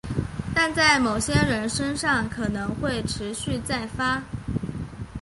[0.55, 4.23] 但在某些人身上可能会持续再发。